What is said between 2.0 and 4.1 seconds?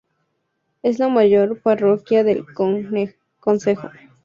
del concejo.